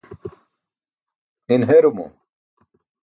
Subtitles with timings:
[1.53, 2.05] in herumo